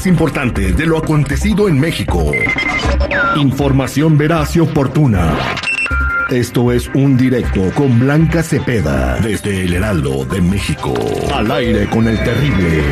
Más 0.00 0.06
importante 0.06 0.72
de 0.72 0.86
lo 0.86 0.96
acontecido 0.96 1.68
en 1.68 1.78
México. 1.78 2.32
Información 3.36 4.16
veraz 4.16 4.56
y 4.56 4.60
oportuna. 4.60 5.36
Esto 6.30 6.72
es 6.72 6.88
un 6.94 7.18
directo 7.18 7.70
con 7.74 8.00
Blanca 8.00 8.42
Cepeda 8.42 9.18
desde 9.20 9.60
el 9.60 9.74
Heraldo 9.74 10.24
de 10.24 10.40
México. 10.40 10.94
Al 11.34 11.52
aire 11.52 11.86
con 11.90 12.08
el 12.08 12.16
terrible. 12.24 12.82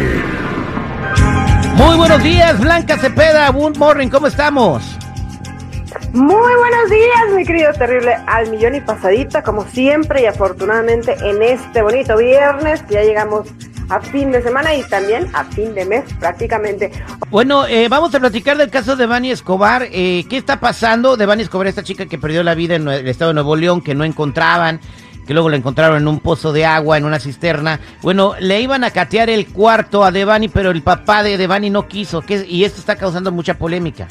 Muy 1.77 1.97
buenos 1.97 2.23
días, 2.23 2.61
Blanca 2.61 2.98
Cepeda. 2.98 3.48
Good 3.53 3.79
morning, 3.79 4.09
¿cómo 4.09 4.27
estamos? 4.27 4.98
Muy 6.12 6.55
buenos 6.59 6.91
días, 6.91 7.34
mi 7.34 7.45
querido 7.47 7.73
terrible, 7.73 8.19
al 8.27 8.51
millón 8.51 8.75
y 8.75 8.83
pasadita, 8.83 9.43
como 9.43 9.65
siempre 9.65 10.23
y 10.23 10.27
afortunadamente 10.27 11.17
en 11.23 11.43
este 11.43 11.81
bonito 11.81 12.19
viernes, 12.19 12.83
que 12.83 12.95
ya 12.95 13.03
llegamos 13.03 13.48
a 13.88 14.01
fin 14.01 14.30
de 14.30 14.42
semana 14.42 14.74
y 14.74 14.83
también 14.84 15.28
a 15.34 15.45
fin 15.45 15.74
de 15.74 15.84
mes 15.84 16.05
prácticamente. 16.19 16.91
Bueno, 17.30 17.66
eh, 17.66 17.88
vamos 17.88 18.14
a 18.14 18.20
platicar 18.20 18.56
del 18.56 18.70
caso 18.70 18.97
de 18.97 19.06
Bani 19.06 19.30
Escobar. 19.30 19.86
Eh, 19.91 20.25
¿Qué 20.28 20.36
está 20.36 20.61
pasando 20.61 21.17
de 21.17 21.27
Bani 21.27 21.42
Escobar, 21.42 21.67
esta 21.67 21.83
chica 21.83 22.06
que 22.06 22.19
perdió 22.19 22.42
la 22.42 22.55
vida 22.55 22.75
en 22.77 22.89
el 22.89 23.08
estado 23.08 23.30
de 23.30 23.34
Nuevo 23.34 23.56
León, 23.56 23.80
que 23.80 23.95
no 23.95 24.05
encontraban? 24.05 24.80
que 25.27 25.34
luego 25.34 25.50
la 25.50 25.58
encontraron 25.58 25.98
en 25.98 26.08
un 26.08 26.20
pozo 26.20 26.55
de 26.55 26.64
agua, 26.64 26.97
en 26.97 27.05
una 27.05 27.20
cisterna. 27.20 27.80
Bueno, 28.00 28.33
le 28.41 28.62
iban 28.62 28.83
a 28.83 28.91
catear 28.91 29.28
el 29.28 29.47
cuarto 29.47 30.02
a 30.02 30.11
Devani, 30.11 30.48
pero 30.48 30.70
el 30.70 30.83
papá 30.83 31.23
de 31.23 31.36
Devani 31.36 31.69
no 31.69 31.86
quiso, 31.86 32.23
que, 32.23 32.47
y 32.48 32.64
esto 32.64 32.80
está 32.80 32.97
causando 32.97 33.30
mucha 33.30 33.58
polémica. 33.58 34.08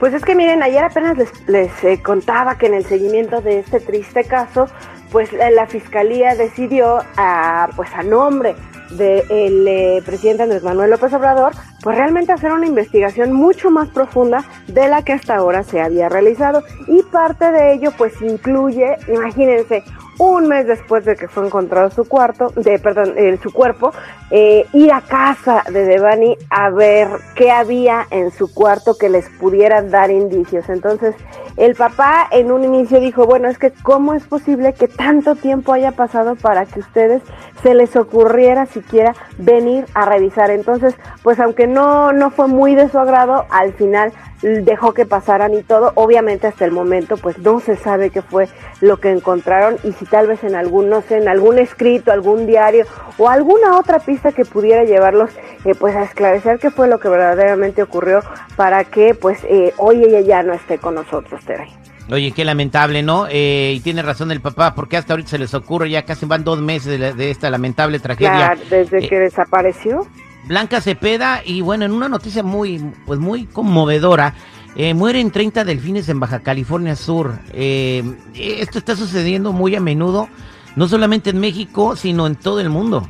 Pues 0.00 0.14
es 0.14 0.24
que 0.24 0.34
miren, 0.34 0.62
ayer 0.62 0.82
apenas 0.82 1.18
les, 1.46 1.84
eh, 1.84 2.00
contaba 2.02 2.56
que 2.56 2.68
en 2.68 2.74
el 2.74 2.86
seguimiento 2.86 3.42
de 3.42 3.58
este 3.58 3.80
triste 3.80 4.24
caso, 4.24 4.66
pues 5.12 5.30
la, 5.32 5.66
fiscalía 5.66 6.34
decidió, 6.34 7.00
a, 7.16 7.68
pues 7.76 7.90
a 7.94 8.02
nombre 8.02 8.56
del 8.90 9.68
eh, 9.68 10.02
presidente 10.04 10.42
Andrés 10.42 10.62
Manuel 10.62 10.90
López 10.90 11.12
Obrador, 11.12 11.52
pues 11.82 11.96
realmente 11.96 12.32
hacer 12.32 12.52
una 12.52 12.66
investigación 12.66 13.32
mucho 13.32 13.70
más 13.70 13.88
profunda 13.88 14.44
de 14.68 14.88
la 14.88 15.02
que 15.02 15.12
hasta 15.12 15.36
ahora 15.36 15.62
se 15.62 15.80
había 15.80 16.08
realizado. 16.08 16.62
Y 16.86 17.02
parte 17.02 17.50
de 17.50 17.74
ello 17.74 17.92
pues 17.96 18.12
incluye, 18.22 18.96
imagínense, 19.08 19.82
un 20.18 20.46
mes 20.46 20.66
después 20.66 21.04
de 21.04 21.16
que 21.16 21.28
fue 21.28 21.46
encontrado 21.46 21.90
su 21.90 22.04
cuarto, 22.04 22.48
de 22.54 22.78
perdón, 22.78 23.14
eh, 23.16 23.38
su 23.42 23.52
cuerpo, 23.52 23.92
eh, 24.30 24.66
ir 24.72 24.92
a 24.92 25.00
casa 25.00 25.64
de 25.70 25.84
Devani 25.84 26.36
a 26.50 26.70
ver 26.70 27.08
qué 27.34 27.50
había 27.50 28.06
en 28.10 28.30
su 28.30 28.52
cuarto 28.52 28.96
que 28.96 29.08
les 29.08 29.28
pudiera 29.28 29.82
dar 29.82 30.10
indicios. 30.10 30.68
Entonces, 30.68 31.14
el 31.56 31.74
papá 31.74 32.28
en 32.30 32.52
un 32.52 32.64
inicio 32.64 33.00
dijo, 33.00 33.26
bueno, 33.26 33.48
es 33.48 33.58
que 33.58 33.72
cómo 33.82 34.14
es 34.14 34.24
posible 34.24 34.74
que 34.74 34.88
tanto 34.88 35.34
tiempo 35.34 35.72
haya 35.72 35.92
pasado 35.92 36.34
para 36.36 36.66
que 36.66 36.80
ustedes 36.80 37.22
se 37.62 37.74
les 37.74 37.94
ocurriera 37.96 38.66
siquiera 38.66 39.14
venir 39.38 39.86
a 39.94 40.04
revisar. 40.06 40.50
Entonces, 40.50 40.94
pues 41.22 41.40
aunque 41.40 41.66
no, 41.72 42.12
no 42.12 42.30
fue 42.30 42.48
muy 42.48 42.74
de 42.74 42.88
su 42.88 42.98
agrado, 42.98 43.46
al 43.50 43.72
final 43.72 44.12
dejó 44.42 44.92
que 44.92 45.06
pasaran 45.06 45.54
y 45.54 45.62
todo. 45.62 45.92
Obviamente 45.94 46.46
hasta 46.46 46.64
el 46.64 46.72
momento 46.72 47.16
pues 47.16 47.38
no 47.38 47.60
se 47.60 47.76
sabe 47.76 48.10
qué 48.10 48.22
fue 48.22 48.48
lo 48.80 48.98
que 48.98 49.10
encontraron 49.10 49.76
y 49.84 49.92
si 49.92 50.04
tal 50.04 50.26
vez 50.26 50.42
en 50.44 50.54
algún, 50.54 50.88
no 50.88 51.02
sé, 51.02 51.18
en 51.18 51.28
algún 51.28 51.58
escrito, 51.58 52.12
algún 52.12 52.46
diario 52.46 52.84
o 53.18 53.28
alguna 53.28 53.78
otra 53.78 54.00
pista 54.00 54.32
que 54.32 54.44
pudiera 54.44 54.84
llevarlos 54.84 55.30
eh, 55.64 55.74
pues 55.78 55.94
a 55.94 56.02
esclarecer 56.02 56.58
qué 56.58 56.70
fue 56.70 56.88
lo 56.88 56.98
que 56.98 57.08
verdaderamente 57.08 57.82
ocurrió 57.82 58.20
para 58.56 58.84
que 58.84 59.14
pues 59.14 59.38
eh, 59.44 59.72
hoy 59.76 60.04
ella 60.04 60.20
ya 60.20 60.42
no 60.42 60.52
esté 60.52 60.78
con 60.78 60.96
nosotros, 60.96 61.44
Tere. 61.44 61.68
Oye, 62.10 62.32
qué 62.32 62.44
lamentable, 62.44 63.02
¿no? 63.02 63.26
Eh, 63.30 63.74
y 63.76 63.80
tiene 63.80 64.02
razón 64.02 64.30
el 64.32 64.40
papá, 64.40 64.74
porque 64.74 64.96
hasta 64.96 65.12
ahorita 65.12 65.30
se 65.30 65.38
les 65.38 65.54
ocurre, 65.54 65.88
ya 65.88 66.04
casi 66.04 66.26
van 66.26 66.42
dos 66.42 66.60
meses 66.60 67.16
de, 67.16 67.30
esta 67.30 67.48
lamentable 67.48 68.00
tragedia. 68.00 68.56
desde 68.68 69.08
que 69.08 69.18
desapareció. 69.18 70.06
Blanca 70.44 70.80
Cepeda 70.80 71.42
y 71.44 71.60
bueno, 71.60 71.84
en 71.84 71.92
una 71.92 72.08
noticia 72.08 72.42
muy, 72.42 72.78
pues 73.06 73.20
muy 73.20 73.46
conmovedora, 73.46 74.34
eh, 74.74 74.94
mueren 74.94 75.30
30 75.30 75.64
delfines 75.64 76.08
en 76.08 76.18
Baja 76.18 76.40
California 76.40 76.96
Sur. 76.96 77.34
Eh, 77.52 78.02
esto 78.34 78.78
está 78.78 78.96
sucediendo 78.96 79.52
muy 79.52 79.76
a 79.76 79.80
menudo, 79.80 80.28
no 80.76 80.88
solamente 80.88 81.30
en 81.30 81.40
México, 81.40 81.96
sino 81.96 82.26
en 82.26 82.36
todo 82.36 82.60
el 82.60 82.70
mundo. 82.70 83.08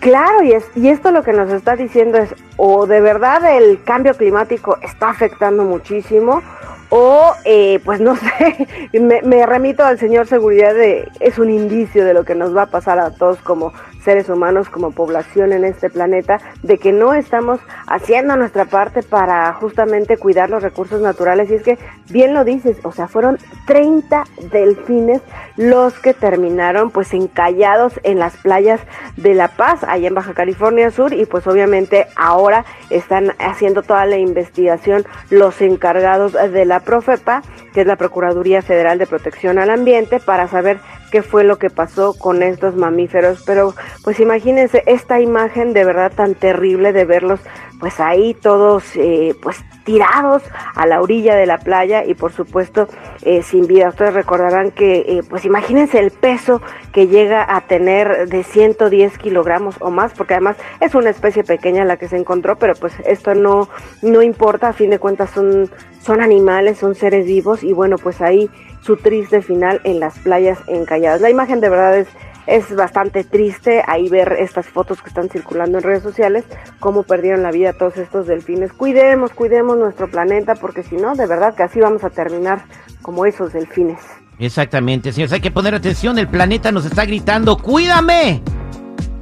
Claro, 0.00 0.42
y, 0.42 0.52
es, 0.52 0.64
y 0.74 0.88
esto 0.88 1.10
lo 1.10 1.22
que 1.22 1.32
nos 1.32 1.50
está 1.50 1.76
diciendo 1.76 2.18
es, 2.18 2.34
o 2.56 2.86
de 2.86 3.00
verdad 3.00 3.56
el 3.56 3.82
cambio 3.84 4.14
climático 4.14 4.78
está 4.82 5.10
afectando 5.10 5.62
muchísimo, 5.62 6.42
o 6.88 7.32
eh, 7.44 7.80
pues 7.84 8.00
no 8.00 8.16
sé, 8.16 8.90
me, 8.98 9.20
me, 9.22 9.46
remito 9.46 9.84
al 9.84 9.98
señor 9.98 10.26
seguridad 10.26 10.74
de, 10.74 11.08
es 11.20 11.38
un 11.38 11.50
indicio 11.50 12.04
de 12.04 12.14
lo 12.14 12.24
que 12.24 12.34
nos 12.34 12.56
va 12.56 12.62
a 12.62 12.66
pasar 12.66 12.98
a 12.98 13.10
todos 13.10 13.38
como 13.38 13.72
seres 14.04 14.28
humanos, 14.28 14.68
como 14.68 14.90
población 14.90 15.52
en 15.52 15.64
este 15.64 15.90
planeta, 15.90 16.40
de 16.62 16.78
que 16.78 16.92
no 16.92 17.14
estamos 17.14 17.60
haciendo 17.86 18.36
nuestra 18.36 18.66
parte 18.66 19.02
para 19.02 19.52
justamente 19.54 20.16
cuidar 20.16 20.50
los 20.50 20.62
recursos 20.62 21.00
naturales. 21.00 21.50
Y 21.50 21.54
es 21.54 21.62
que, 21.62 21.78
bien 22.10 22.34
lo 22.34 22.44
dices, 22.44 22.76
o 22.84 22.92
sea, 22.92 23.08
fueron 23.08 23.38
30 23.66 24.24
delfines 24.52 25.22
los 25.56 25.98
que 25.98 26.14
terminaron 26.14 26.90
pues 26.90 27.14
encallados 27.14 27.98
en 28.02 28.18
las 28.18 28.36
playas 28.36 28.80
de 29.16 29.34
La 29.34 29.48
Paz, 29.48 29.84
allá 29.84 30.08
en 30.08 30.14
Baja 30.14 30.34
California 30.34 30.90
Sur, 30.90 31.12
y 31.12 31.26
pues 31.26 31.46
obviamente 31.46 32.06
ahora 32.16 32.64
están 32.90 33.32
haciendo 33.38 33.82
toda 33.82 34.04
la 34.06 34.18
investigación 34.18 35.06
los 35.30 35.60
encargados 35.62 36.32
de 36.32 36.64
la 36.64 36.80
Profepa, 36.80 37.42
que 37.72 37.82
es 37.82 37.86
la 37.86 37.96
Procuraduría 37.96 38.62
Federal 38.62 38.98
de 38.98 39.06
Protección 39.06 39.58
al 39.58 39.70
Ambiente, 39.70 40.20
para 40.20 40.48
saber 40.48 40.78
qué 41.14 41.22
fue 41.22 41.44
lo 41.44 41.60
que 41.60 41.70
pasó 41.70 42.18
con 42.18 42.42
estos 42.42 42.74
mamíferos. 42.74 43.44
Pero 43.46 43.72
pues 44.02 44.18
imagínense 44.18 44.82
esta 44.86 45.20
imagen 45.20 45.72
de 45.72 45.84
verdad 45.84 46.10
tan 46.12 46.34
terrible 46.34 46.92
de 46.92 47.04
verlos 47.04 47.38
pues 47.80 48.00
ahí 48.00 48.34
todos 48.34 48.84
eh, 48.96 49.34
pues 49.42 49.64
tirados 49.84 50.42
a 50.74 50.86
la 50.86 51.00
orilla 51.00 51.36
de 51.36 51.46
la 51.46 51.58
playa 51.58 52.04
y 52.04 52.14
por 52.14 52.32
supuesto 52.32 52.88
eh, 53.22 53.42
sin 53.42 53.66
vida. 53.66 53.90
Ustedes 53.90 54.14
recordarán 54.14 54.70
que 54.70 55.04
eh, 55.06 55.22
pues 55.28 55.44
imagínense 55.44 55.98
el 55.98 56.10
peso 56.10 56.62
que 56.92 57.06
llega 57.06 57.44
a 57.54 57.62
tener 57.62 58.28
de 58.28 58.42
110 58.42 59.18
kilogramos 59.18 59.76
o 59.80 59.90
más, 59.90 60.12
porque 60.12 60.34
además 60.34 60.56
es 60.80 60.94
una 60.94 61.10
especie 61.10 61.44
pequeña 61.44 61.84
la 61.84 61.96
que 61.96 62.08
se 62.08 62.16
encontró, 62.16 62.56
pero 62.56 62.74
pues 62.74 62.94
esto 63.04 63.34
no, 63.34 63.68
no 64.02 64.22
importa, 64.22 64.68
a 64.68 64.72
fin 64.72 64.90
de 64.90 64.98
cuentas 64.98 65.30
son, 65.30 65.70
son 66.00 66.22
animales, 66.22 66.78
son 66.78 66.94
seres 66.94 67.26
vivos 67.26 67.62
y 67.62 67.72
bueno 67.72 67.96
pues 67.98 68.20
ahí 68.20 68.50
su 68.80 68.96
triste 68.96 69.40
final 69.40 69.80
en 69.84 70.00
las 70.00 70.18
playas 70.18 70.58
encalladas. 70.66 71.20
La 71.20 71.30
imagen 71.30 71.60
de 71.60 71.68
verdad 71.68 71.98
es 71.98 72.08
es 72.46 72.74
bastante 72.74 73.24
triste 73.24 73.82
ahí 73.86 74.08
ver 74.08 74.36
estas 74.38 74.66
fotos 74.66 75.02
que 75.02 75.08
están 75.08 75.28
circulando 75.28 75.78
en 75.78 75.84
redes 75.84 76.02
sociales, 76.02 76.44
cómo 76.80 77.02
perdieron 77.02 77.42
la 77.42 77.50
vida 77.50 77.72
todos 77.72 77.96
estos 77.96 78.26
delfines. 78.26 78.72
Cuidemos, 78.72 79.32
cuidemos 79.32 79.76
nuestro 79.76 80.10
planeta, 80.10 80.54
porque 80.54 80.82
si 80.82 80.96
no, 80.96 81.14
de 81.14 81.26
verdad 81.26 81.54
que 81.54 81.62
así 81.62 81.80
vamos 81.80 82.04
a 82.04 82.10
terminar 82.10 82.64
como 83.02 83.26
esos 83.26 83.52
delfines. 83.52 84.00
Exactamente, 84.38 85.12
señores, 85.12 85.32
hay 85.32 85.40
que 85.40 85.50
poner 85.50 85.74
atención, 85.74 86.18
el 86.18 86.28
planeta 86.28 86.72
nos 86.72 86.84
está 86.84 87.04
gritando, 87.04 87.56
cuídame. 87.56 88.42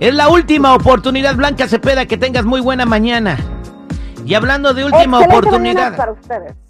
Es 0.01 0.15
la 0.15 0.29
última 0.29 0.75
oportunidad, 0.75 1.37
Blanca 1.37 1.69
Cepeda, 1.69 2.07
que 2.07 2.17
tengas 2.17 2.45
muy 2.45 2.61
buena 2.61 2.87
mañana. 2.87 3.39
Y 4.25 4.35
hablando 4.35 4.75
de 4.75 4.85
última 4.85 5.21
oportunidad. 5.21 5.97
Para 5.97 6.13
ustedes. 6.13 6.62